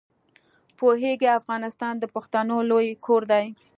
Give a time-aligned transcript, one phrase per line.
[0.77, 3.45] پوهېږې افغانستان د پښتنو لوی کور دی.